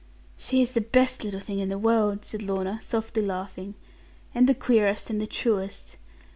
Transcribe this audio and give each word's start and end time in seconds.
'She 0.35 0.63
is 0.63 0.71
the 0.71 0.81
best 0.81 1.23
little 1.23 1.39
thing 1.39 1.59
in 1.59 1.69
the 1.69 1.77
world,' 1.77 2.25
said 2.25 2.41
Lorna, 2.41 2.79
softly 2.81 3.21
laughing; 3.21 3.75
'and 4.33 4.49
the 4.49 4.55
queerest, 4.55 5.11
and 5.11 5.21
the 5.21 5.27
truest. 5.27 5.95